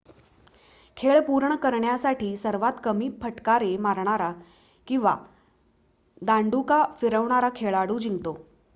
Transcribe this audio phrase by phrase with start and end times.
[0.97, 4.31] खेळ पूर्ण करण्यासाठी सर्वात कमी फटकारे मारणारा
[4.87, 5.15] किंवा
[6.21, 8.37] दांडुका फिरवणारा खेळाडू जिंकतो